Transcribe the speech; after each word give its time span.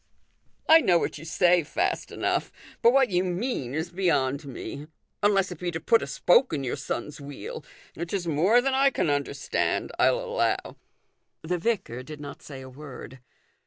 "I 0.67 0.81
know 0.81 0.97
what 0.97 1.19
you 1.19 1.25
say 1.25 1.61
fast 1.61 2.11
enough; 2.11 2.51
but 2.81 2.91
what 2.91 3.11
you 3.11 3.23
mean 3.23 3.75
is 3.75 3.91
beyond 3.91 4.43
me: 4.47 4.87
unless 5.21 5.51
it 5.51 5.59
be 5.59 5.69
to 5.69 5.79
put 5.79 6.01
a 6.01 6.07
spoke 6.07 6.53
in 6.53 6.63
your 6.63 6.75
son's 6.75 7.21
wheel: 7.21 7.63
which 7.93 8.11
is 8.11 8.25
more 8.25 8.61
than 8.61 8.73
I 8.73 8.89
can 8.89 9.11
understand, 9.11 9.91
I'll 9.99 10.17
allow." 10.19 10.75
The 11.43 11.59
vicar 11.59 12.01
did 12.01 12.19
not 12.19 12.41
say 12.41 12.61
a 12.61 12.67
word. 12.69 13.19